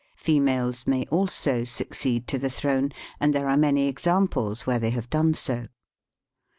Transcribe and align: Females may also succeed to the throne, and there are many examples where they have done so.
Females 0.15 0.87
may 0.87 1.05
also 1.11 1.63
succeed 1.63 2.27
to 2.27 2.39
the 2.39 2.49
throne, 2.49 2.91
and 3.19 3.35
there 3.35 3.47
are 3.47 3.55
many 3.55 3.87
examples 3.87 4.65
where 4.65 4.79
they 4.79 4.89
have 4.89 5.11
done 5.11 5.35
so. 5.35 5.67